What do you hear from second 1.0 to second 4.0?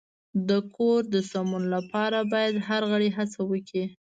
د سمون لپاره باید هر غړی هڅه وکړي.